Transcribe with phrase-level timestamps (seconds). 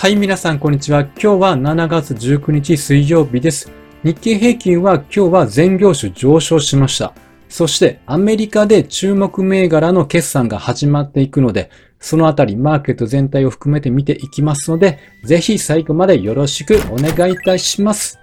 [0.00, 1.02] はい、皆さん、こんにちは。
[1.02, 3.70] 今日は7月19日水曜日です。
[4.02, 7.12] 日経平均は今日は全業種上昇しました。
[7.50, 11.68] そして、アメリカで注目銘柄の決算が始まっていくので、
[11.98, 18.18] そのあたりマーケット全体を含めて見ていきますので、ぜひ最後までよろしくお願いいたします。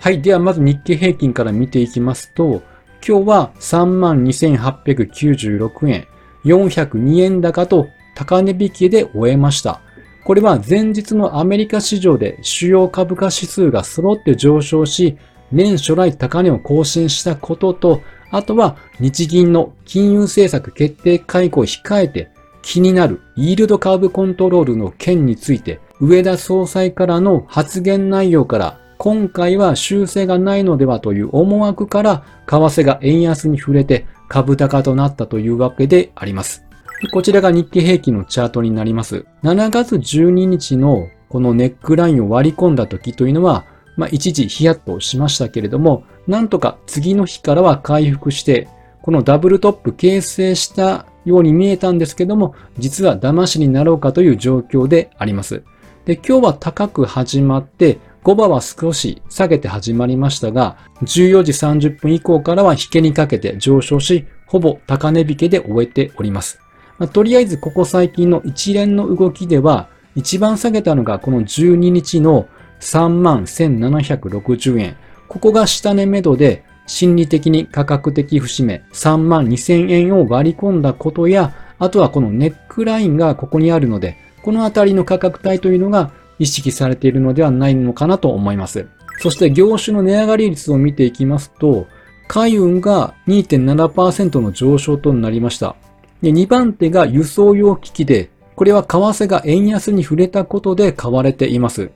[0.00, 0.20] はい。
[0.20, 2.60] では、まず日経平均から見ていきますと、
[3.06, 6.08] 今日は32,896円、
[6.44, 7.86] 402円高と
[8.16, 9.80] 高値引きで終えました。
[10.24, 15.18] これは前日のアメリカ市場で主要株価指数が揃って上昇し、
[15.52, 18.00] 年初来高値を更新したことと、
[18.30, 22.30] あとは日銀の金融政策決定会合を控えて
[22.62, 36.64] 気になるイールドカーブコントロールの件について、上田総裁からの発言内容から今回は修正がないのではという思惑から、為替が円安に触れて株高となったというわけであります。
[37.10, 39.26] こちらが日経平均のチャートになります。
[39.42, 43.64] 7月12日のこのネックラインを割り込んだ時というのは、
[43.96, 48.68] まあ一時ヒヤッとしましたけれども、なんとか次の日からは回復して、
[49.02, 55.62] このダブルトップ形成したように見えたんですけども、実は騙しになろうかという状況であります。
[56.04, 66.63] で、今日は高く始まって、5番は少し下げて始まりましたが、14時30分以降からは引けにかけて上昇し、ほぼ高値引けで終えております。
[66.98, 72.46] まあ、とりあえずここ最近の一連の動きでは、一番下げたのがこの12日の
[72.80, 74.96] 31,760円。
[75.28, 88.86] ここが下値目処で、心理的に価格的節目3万2000円を割り込んだことや、あとはこのネックラインがここにあるので、このあたりの価格帯というのが意識されているのではないのかなと思います。
[89.18, 91.86] そして業種の値上がり率を見ていきますと、
[92.28, 95.76] 海運が2.7%の上昇となりました。
[96.24, 101.90] で、2番手が輸送用機器で、これは為替が円安に触れたことで買われています。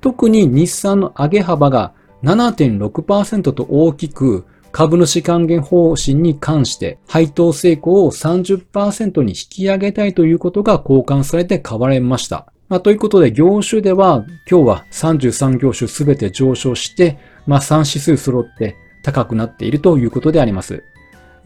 [0.00, 12.52] 特に日産の上げ幅が7.6%と大きく、株主還元方針に関して配当成功を30%に引き上げたいということが交換されて買われました。
[12.68, 20.82] まあ、ということで業種では今日は33業種すべて上昇して、まあ、3指数揃って高くなっているということであります。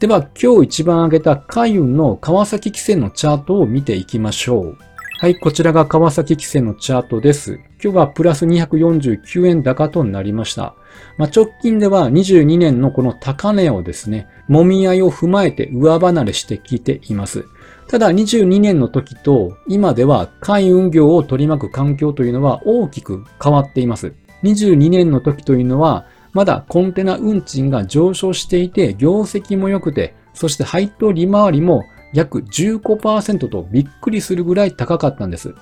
[0.00, 4.78] では今日一番上げた海運の川崎汽船のチャートを見ていきましょう。
[5.18, 7.60] はい、こちらが川崎汽船のチャートです。
[7.84, 10.74] 今日はプラス249円高となりました。
[11.18, 17.44] まあ、直近では22年のこの高値をですね、揉み合いを踏まえて上離れしてきています。
[17.86, 24.14] ただ22年の時と今では海運業を取り巻く環境というのは大きく変わっています。
[24.44, 35.54] 22年の時というのはまだコンテナ運賃が上昇していて業績も良くて、そして配当利回りも約15%とびっくりするぐらい高かったんです。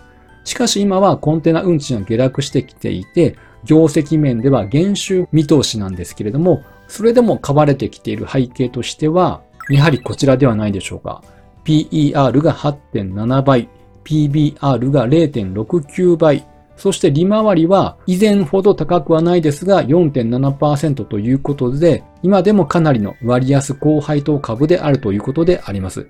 [0.44, 11.22] しかし今はコンテナ運賃が下落してきていて、業績面では減収見通しなんですけれども、それでも買われてきている背景としては、やはりこちらではないでしょうか。
[11.64, 13.68] PER が8.7倍、
[14.04, 16.46] PBR が0.69倍、
[16.78, 26.08] そして利回りは以前ほど高くはないですが4.7%ということで、今でもかなりの割安高配当株であるということであります。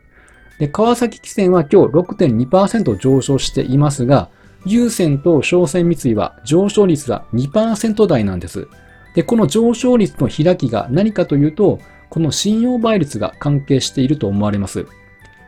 [0.58, 4.28] で、川崎汽船は今日6.2%上昇していますが、
[4.66, 8.68] 優先と商船三井は上昇率が2%台なんです。
[9.14, 11.78] で、この上昇率の開きが何かというと、
[12.10, 14.86] この信用倍率が関係していると思われます。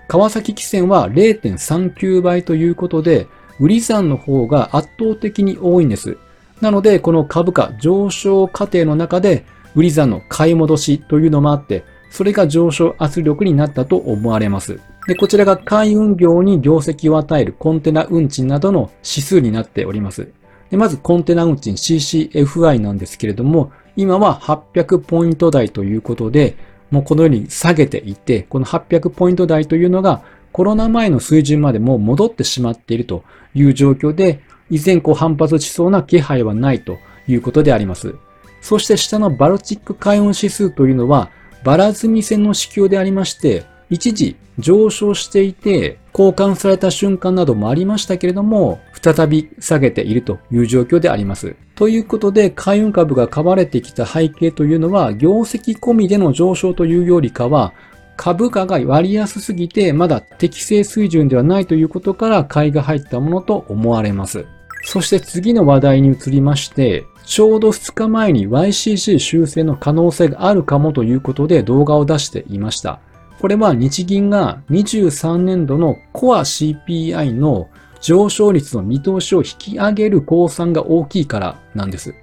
[0.09, 3.26] 川崎汽船は0.39倍ということで、
[3.60, 6.16] 売り算の方が圧倒的に多いんです。
[6.60, 9.44] なので、この株価上昇過程の中で、
[9.75, 14.81] 売り算の買い戻しというのもあって、それが上昇圧力になったと思われます。
[15.06, 20.28] で、こちらが海運業に業績を与えるコンテナ運賃などの指数になっております。
[20.71, 26.56] で、まずコンテナ運賃 CCFI なんですけれども、今は800ポイント台ということで、
[26.91, 30.22] もうこのように下げていて、この800ポイント台というのが
[30.53, 33.25] コロナ前の水準までも戻ってしまっていると
[33.55, 38.15] いう状況で、以前こう反発しそうな気配はないということであります。
[38.60, 41.30] そして下のバルチック海運指数というのは、
[41.65, 51.57] バラ積み線の指標でありまして、一時上昇していて、交換された瞬間などもありましたけれども、再び下げているという状況であります。
[51.74, 57.72] ということで、海運株が買われてきた背景というのは、業績込みでの上昇というよりかは、
[58.22, 64.45] 株価が割安すぎて、まだ適正水準ではないということから買いが入ったものと思われます。
[64.83, 73.01] そして次の話題に移りまして、ちょうど2日前に YCC 修正の可能性があるかもということで動画を出していました。
[73.41, 77.71] これは日銀が23年度のコア CPI の
[78.03, 82.15] 上昇率の見通しを引き上げる公算が大きいからなんです。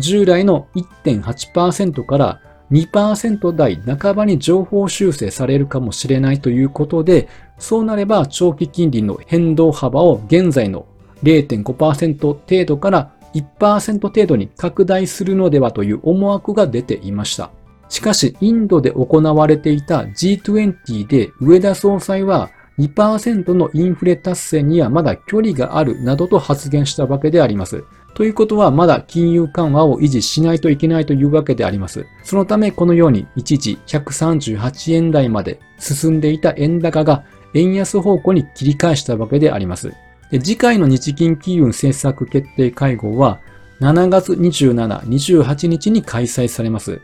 [0.00, 7.28] 従来の1.8%から2%台半ばに情報修正されるかもしれないということで、
[7.58, 10.86] そうなれば長期金利の変動幅を現在の
[11.22, 17.50] 0.5%程度から1%程度に拡大するのではという思惑が出ていました。
[17.88, 27.84] しかし、インドで行われていた G20 で上田総裁は2%のインフレ達成にはまだ距離があるなどと発言したわけであります。
[28.14, 32.06] ということはまだ金融緩和を維持しないといけないというわけであります。
[32.22, 37.24] そのためこのように一時138円台まで進んでいた円高が
[37.54, 39.92] 円安方向に切り返したわけであります。
[40.30, 43.40] で次回の日銀金融政策決定会合は
[43.80, 47.00] 7月27、28日に開催されます。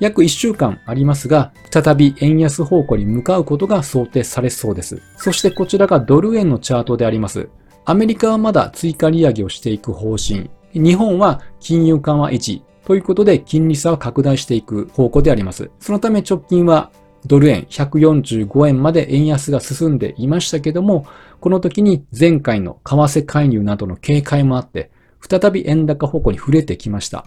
[0.00, 5.00] 約1週間ありますが、再び円安方向に向かうことが想定されそうです。
[5.16, 7.48] そしてこちらがドル円のチャートであります。
[7.88, 10.50] アメリカはまだ追加利上げをしていく方針。
[10.74, 15.70] 日本は金融緩和維持ということで金利差を拡大していく方向であります。
[15.80, 16.90] そのため直近は
[17.24, 21.06] ドル円145円まで円安が進んでいましたけども、
[21.40, 24.90] この時に前回の為替介入などの警戒もあって、
[25.26, 27.24] 再び円高方向に触れてきました。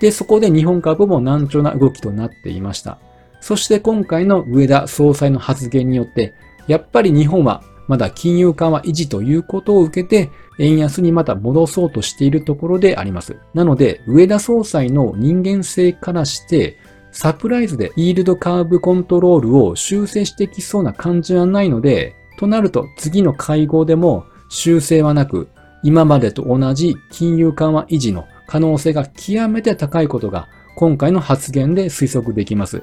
[0.00, 2.98] で、そこで日本株も難聴な動きとなっていました。
[3.40, 6.34] そして今回の上田総裁の発言によって、
[6.66, 13.36] やっぱり日本はまだ金融緩和維持ということを受けて、円安にまた戻そうとしているところであります。
[13.52, 16.78] なので、上田総裁の人間性からして、
[17.12, 25.48] サプライズでイールドカーブコントロールを修正してきそうな感じはないので、となると次の会合でも修正はなく、
[25.84, 32.82] 今までと同じ金融緩和維持の可能性が極めて高いことが今回の発言で推測できます。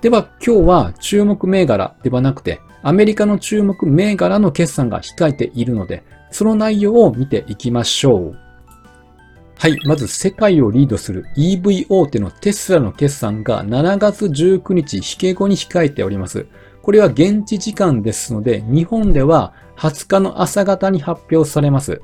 [0.00, 8.38] では今日は注目銘柄ではなくてアメリカの注目銘柄の決算が控えているので、その内容を見ていきましょう。
[9.58, 9.76] はい。
[9.84, 16.46] まず世界をリードする EV 大手のテスラの決算が7月19日引け後に控えております。
[16.82, 22.00] これは現地時間ですので、日本では20日の朝方に発表されます。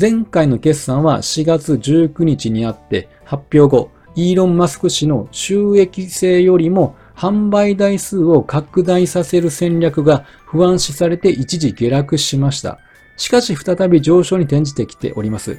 [0.00, 12.78] 前回の決算は4月19日にあって発表後、イーロン・マスク氏の収益性よりも販売台数を拡大させる戦略が不安視されて一時下落しました。
[13.16, 15.58] しかし再び上昇に転じてきております。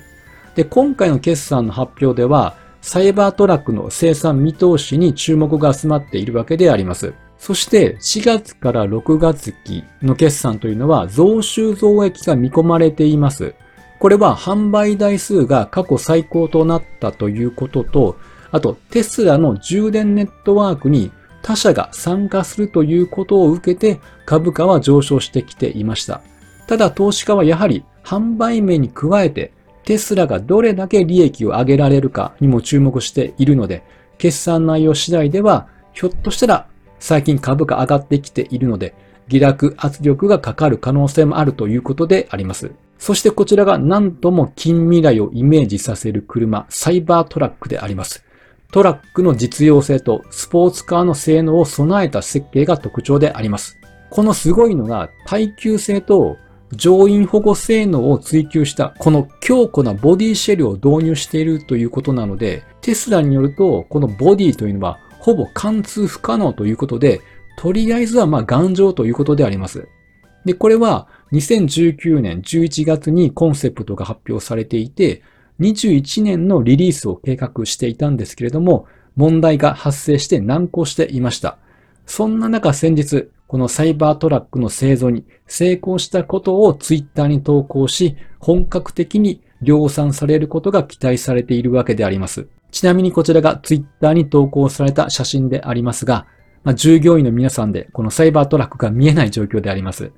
[0.55, 7.13] で、今回の決算の発表では、サイバートラックの生産見通しに注目が集まっているわけであります。
[7.37, 13.55] そして4月から6月期の決算というのは増収増益が見込まれています。
[13.99, 18.17] これは販売台数が過去最高となったということと、
[18.51, 21.11] あとテスラの充電ネットワークに
[21.45, 26.21] 他社が参加するということを受けて株価は上昇してきていました。
[26.65, 29.53] ただ投資家はやはり販売面に加えて
[29.83, 33.83] テスラがどれだけ利益を上げられるかにも注目しているので、
[34.17, 38.95] 決算内容次第ではひょっとしたら最近株価上がってきているので、
[39.27, 42.71] 下落圧力がかかる可能性もあるということであります。
[42.97, 48.25] そしてこちらが何とも近未来をイメージさせる車、サイバートラックであります。
[48.71, 53.79] トラックの実用性とスポーツカーの性能を備えた設計が特徴であります。
[54.09, 56.37] このすごいのが耐久性と
[56.71, 67.21] 乗員保護性能を追求したこの強固なボディシェルを導入しているということなので、テスラによるとこのボディというのはほぼ貫通不可能ということで、
[67.57, 69.87] とりあえずはまあ頑丈ということであります。
[70.45, 75.23] で、これは2019年11月にコンセプトが発表されていて、
[75.59, 81.57] 21年のリリースを計画していたんですけれども、問題が発生して難航していました。
[82.05, 92.47] そんな中先日、このサイバートラックの製造に成功したことをツイッターに投稿し、本格的に量産されることが期待されているわけであります。
[92.71, 96.25] ちなみにこちらがツイッターに投稿された写真でありますが、
[96.63, 100.11] まあ、従業員の皆さんでこのサイバートラックが見えない状況であります。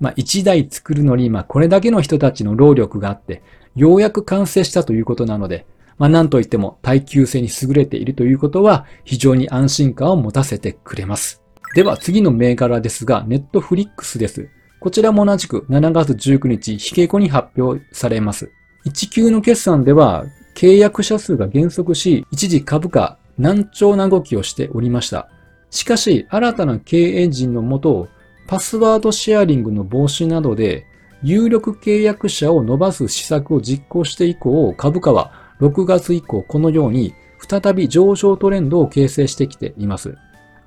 [0.00, 3.42] まあ、1台作るのに、まあ、これだけの人たちの労力があって、
[3.74, 5.66] ようやく完成したということなので、
[5.98, 11.42] まあ、なんといっても耐久性に優れているということは非常に安心感を持たせてくれます。
[11.74, 14.48] では次の銘柄ですが、ネットフリックスです。
[14.80, 18.52] こちらも同じく7月19日、引け後に発表されます。
[18.86, 20.24] 1級の決算では、
[20.54, 25.28] 契約者数が減速し、一時株価難聴な動きをしておりました。
[25.70, 28.08] しかし、新たな経営陣のもと、
[28.48, 30.86] パスワードシェアリングの防止などで、
[31.22, 40.16] 有力契約者を伸ばす施策を実行して以降、株価は6月以降このように再び上昇トレンドを形成してきています。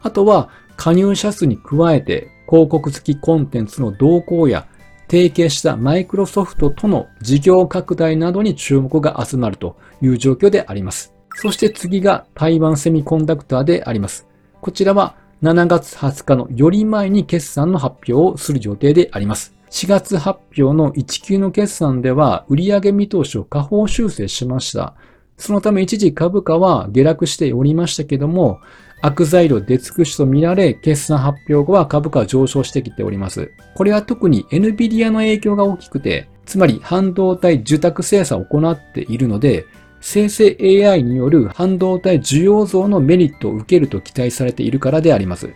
[0.03, 4.67] あとは加入者数に加えて広告付きコンテンツの動向や
[5.07, 11.15] 提携したマイクロソフトとの事業拡大などに注目が集まるという状況であります。
[11.33, 14.27] そして次が台湾セミコンダクターであります。
[14.61, 19.55] こちらは7月20日のより前に決算の発表をする予定であります。
[19.71, 24.93] 4月発表の1級の決算では売上見通しを下方修正しました。
[25.37, 28.59] そのため一時株価は下落しておりましたけども、
[29.01, 33.51] 悪材料出尽くしと見られ、決算発表後は株価は上昇してきております。
[33.73, 39.65] これは特に NVIDIA の影響が大きくて、つまり半導体受託生産を行っているので、
[40.01, 45.51] 生成 AI による半導体需要増のメリットを受けると期待されているからであります。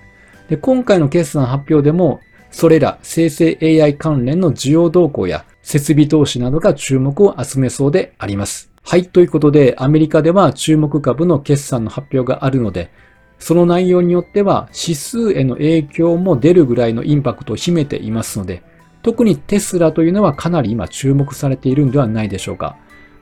[0.48, 2.22] で今回の決算発表でも、
[2.52, 8.72] それら生成 AI 関連の需要動向や設備投資などが注目を集めそうであります。
[8.84, 9.08] はい。
[9.08, 12.92] ということで、アメリカでは注目株の決算の発表があるので、
[13.40, 18.62] その内容によっては指数への影響も出るぐらいのインパクトを秘めていますので、
[19.02, 22.78] 特にテスラというのはかなり今注目されているんではないでしょうか。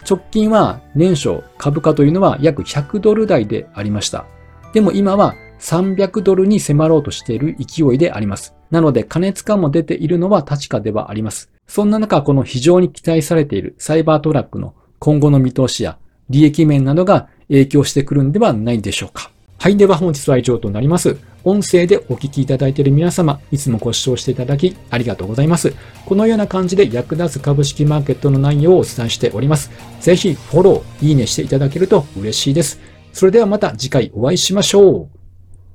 [0.08, 4.26] 直近は年初株価というのは約100ドル台でありました。
[4.74, 8.56] でも今は300ドルに迫ろうとしている勢いであります。
[8.70, 11.52] なので加熱感も出ているのは確かではあります。
[11.68, 15.98] そんな中、この非常に期待されているサイバートラックの今後の見通しや
[16.30, 19.33] 利益面などが影響してくるんではないでしょうか。
[19.64, 19.78] はい。
[19.78, 21.16] では本日は以上となります。
[21.46, 25.74] 音声でお聞きいただいている皆様、いつもご視聴していただきありがとうございます。
[26.06, 29.72] このような感じで役立つ株式マーケットの内容をお伝えしております。
[30.02, 32.82] ぜひフォロー、いいねしていただけると嬉しいです。
[33.14, 35.13] それではまた次回お会いしましょう。